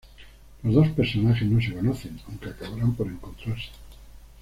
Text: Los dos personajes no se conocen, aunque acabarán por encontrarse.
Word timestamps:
Los 0.63 0.73
dos 0.73 0.87
personajes 0.87 1.47
no 1.47 1.61
se 1.61 1.75
conocen, 1.75 2.19
aunque 2.27 2.49
acabarán 2.49 2.95
por 2.95 3.05
encontrarse. 3.05 3.69